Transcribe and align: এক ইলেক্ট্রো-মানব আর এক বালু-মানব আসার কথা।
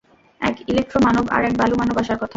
এক 0.41 0.55
ইলেক্ট্রো-মানব 0.67 1.25
আর 1.29 1.41
এক 1.43 1.53
বালু-মানব 1.57 1.95
আসার 1.97 2.17
কথা। 2.17 2.29